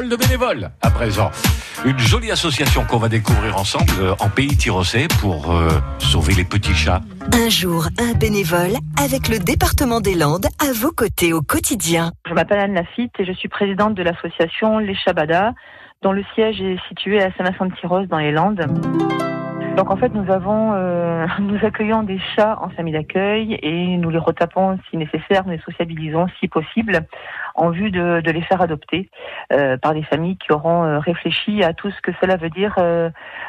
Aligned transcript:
parole 0.00 0.08
de 0.08 0.16
bénévole 0.16 0.70
à 0.80 0.90
présent. 0.90 1.30
Une 1.84 1.98
jolie 1.98 2.30
association 2.30 2.84
qu'on 2.84 2.96
va 2.96 3.08
découvrir 3.08 3.58
ensemble 3.58 3.92
euh, 4.00 4.14
en 4.20 4.30
pays 4.30 4.56
Tirocais 4.56 5.08
pour 5.20 5.52
euh, 5.52 5.68
sauver 5.98 6.34
les 6.34 6.44
petits 6.44 6.74
chats. 6.74 7.00
Un 7.32 7.50
jour, 7.50 7.86
un 7.98 8.14
bénévole 8.14 8.72
avec 8.98 9.28
le 9.28 9.38
département 9.38 10.00
des 10.00 10.14
Landes 10.14 10.46
à 10.58 10.72
vos 10.72 10.92
côtés 10.92 11.34
au 11.34 11.42
quotidien. 11.42 12.12
Je 12.26 12.32
m'appelle 12.32 12.60
Anne 12.60 12.74
Lafitte 12.74 13.12
et 13.18 13.26
je 13.26 13.32
suis 13.32 13.48
présidente 13.48 13.94
de 13.94 14.02
l'association 14.02 14.78
Les 14.78 14.94
Chabadas, 14.94 15.52
dont 16.02 16.12
le 16.12 16.24
siège 16.34 16.60
est 16.62 16.78
situé 16.88 17.22
à 17.22 17.30
Saint-Vincent-de-Tyrosse 17.36 18.08
dans 18.08 18.18
les 18.18 18.32
Landes. 18.32 18.66
Donc 19.76 19.90
en 19.90 19.96
fait, 19.96 20.12
nous 20.14 20.30
avons, 20.30 20.72
euh, 20.74 21.26
nous 21.38 21.64
accueillons 21.64 22.02
des 22.02 22.18
chats 22.36 22.58
en 22.60 22.68
famille 22.70 22.92
d'accueil 22.92 23.58
et 23.62 23.96
nous 23.96 24.10
les 24.10 24.18
retapons 24.18 24.78
si 24.90 24.96
nécessaire, 24.96 25.44
nous 25.46 25.52
les 25.52 25.60
sociabilisons 25.60 26.26
si 26.38 26.48
possible 26.48 27.00
en 27.54 27.70
vue 27.70 27.90
de, 27.90 28.20
les 28.30 28.42
faire 28.42 28.60
adopter 28.60 29.10
euh, 29.52 29.76
par 29.76 29.94
des 29.94 30.02
familles 30.02 30.36
qui 30.36 30.52
auront 30.52 30.84
euh, 30.84 30.98
réfléchi 30.98 31.62
à 31.62 31.72
tout 31.72 31.90
ce 31.90 32.00
que 32.00 32.12
cela 32.20 32.36
veut 32.36 32.50
dire 32.50 32.76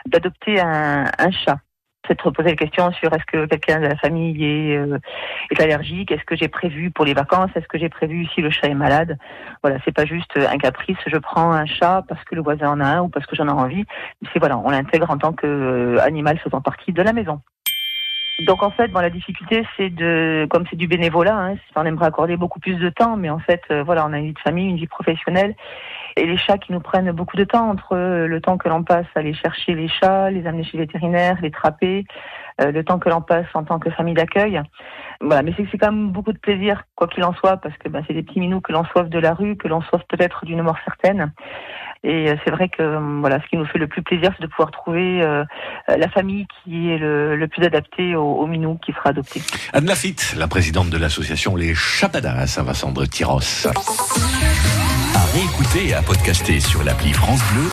d'adopter 0.06 0.60
un 0.60 1.32
chat 1.32 1.60
c'est 2.08 2.18
de 2.18 2.24
reposer 2.24 2.50
la 2.50 2.56
question 2.56 2.92
sur 2.94 3.14
est-ce 3.14 3.26
que 3.26 3.46
quelqu'un 3.46 3.80
de 3.80 3.88
la 3.88 3.96
famille 3.96 4.44
est, 4.44 4.78
euh, 4.78 4.98
est 5.52 5.62
allergique, 5.62 6.12
est-ce 6.12 6.24
que 6.24 6.36
j'ai 6.36 6.48
prévu 6.48 6.92
pour 6.92 7.06
les 7.06 7.14
vacances, 7.14 7.52
est-ce 7.56 7.68
que 7.68 7.78
j'ai 7.78 7.90
prévu 7.90 8.26
si 8.34 8.42
le 8.42 8.50
chat 8.50 8.68
est 8.68 8.74
malade. 8.74 9.18
Voilà, 9.62 9.78
c'est 9.86 9.94
pas 9.94 10.06
juste 10.06 10.38
un 10.38 10.58
caprice, 10.58 10.98
je 11.06 11.18
prends 11.18 11.52
un 11.52 11.66
chat 11.66 12.04
parce 12.08 12.24
que 12.24 12.36
le 12.36 12.42
voisin 12.42 12.70
en 12.70 12.80
a 12.80 12.86
un 12.86 13.02
ou 13.02 13.10
parce 13.10 13.26
que 13.26 13.36
j'en 13.36 13.48
ai 13.48 13.52
envie. 13.52 13.86
C'est 14.34 14.40
voilà, 14.40 14.58
on 14.58 14.70
l'intègre 14.70 15.10
en 15.10 15.18
tant 15.18 15.34
qu'animal 15.34 16.40
faisant 16.40 16.62
partie 16.62 16.94
de 16.94 17.02
la 17.02 17.14
maison. 17.14 17.42
Donc 18.46 18.64
en 18.64 18.72
fait, 18.72 18.88
bon, 18.88 19.00
la 19.00 19.10
difficulté, 19.10 19.66
c'est 19.78 19.90
de, 19.90 20.48
comme 20.50 20.66
c'est 20.70 20.76
du 20.76 20.88
bénévolat, 20.88 21.36
hein, 21.36 21.56
on 21.76 21.86
aimerait 21.86 22.08
accorder 22.08 22.38
beaucoup 22.38 22.60
plus 22.60 22.76
de 22.76 22.90
temps, 22.90 23.18
mais 23.18 23.30
en 23.30 23.40
fait, 23.40 23.62
euh, 23.72 23.84
voilà, 23.84 24.06
on 24.06 24.14
a 24.14 24.20
une 24.20 24.28
vie 24.28 24.34
de 24.34 24.40
famille, 24.40 24.70
une 24.70 24.78
vie 24.78 24.88
professionnelle, 24.88 25.56
et 26.18 26.26
les 26.26 26.38
chats 26.38 26.58
qui 26.58 26.72
nous 26.72 26.80
prennent 26.80 27.12
beaucoup 27.12 27.38
de 27.38 27.44
temps 27.44 27.70
entre 27.70 27.96
euh, 27.96 28.28
le 28.28 28.42
temps 28.42 28.58
que 28.58 28.68
l'on 28.70 28.84
passe 28.84 29.06
à 29.16 29.20
aller 29.20 29.34
chercher 29.34 29.76
les 29.76 29.88
chats, 29.88 30.30
les 30.32 30.46
amener 30.48 30.64
chez 30.64 30.78
le 30.78 30.84
vétérinaire, 30.84 31.38
les 31.42 31.52
trapper, 31.52 32.06
euh, 32.62 32.72
le 32.72 32.84
temps 32.84 33.00
que 33.00 33.10
l'on 33.10 33.22
passe 33.22 33.48
en 33.54 33.64
tant 33.64 33.80
que 33.80 33.90
famille 33.90 34.14
d'accueil. 34.14 34.62
Voilà, 35.22 35.44
mais 35.44 35.54
c'est 35.58 35.78
quand 35.78 35.92
même 35.92 36.12
beaucoup 36.12 36.34
de 36.34 36.40
plaisir, 36.40 36.84
quoi 36.96 37.08
qu'il 37.08 37.24
en 37.24 37.34
soit, 37.34 37.58
parce 37.58 37.78
que 37.78 37.90
ben, 37.90 38.04
c'est 38.08 38.14
des 38.14 38.24
petits 38.24 38.40
minous 38.40 38.62
que 38.62 38.72
l'on 38.72 38.86
sauve 38.86 39.10
de 39.10 39.20
la 39.20 39.34
rue, 39.34 39.56
que 39.56 39.68
l'on 39.68 39.82
sauve 39.82 40.02
peut-être 40.10 40.46
d'une 40.46 40.62
mort 40.62 40.78
certaine. 40.84 41.32
Et 42.04 42.30
euh, 42.30 42.36
c'est 42.44 42.52
vrai 42.52 42.68
que 42.68 42.82
euh, 42.82 43.00
voilà, 43.20 43.40
ce 43.42 43.48
qui 43.48 43.58
nous 43.58 43.66
fait 43.66 43.78
le 43.78 43.88
plus 43.88 44.02
plaisir, 44.02 44.32
c'est 44.36 44.44
de 44.44 44.50
pouvoir 44.50 44.72
trouver 44.72 45.22
euh, 45.22 45.44
la 45.88 46.10
famille 46.10 46.48
qui 46.64 46.90
est 46.90 46.98
le, 46.98 47.36
le 47.36 47.48
plus 47.48 47.64
adaptée 47.64 48.16
au, 48.16 48.24
au 48.24 48.48
minou 48.48 48.80
qui 48.84 48.92
sera 48.92 49.10
adopté. 49.10 49.42
Anne 49.74 49.86
Lafitte, 49.86 50.34
la 50.38 50.48
présidente 50.48 50.90
de 50.90 50.98
l'association 50.98 51.56
Les 51.56 51.76
Chapadas 51.76 52.36
à 52.38 52.48
Saint-Vincent 52.48 52.92
de 52.92 53.06
Tyrosse. 53.06 53.68
À 55.14 55.26
réécouter 55.34 55.90
et 55.90 55.94
à 55.94 56.02
podcaster 56.02 56.60
sur 56.60 56.84
l'appli 56.84 57.14
France 57.14 57.42
Bleu 57.54 57.70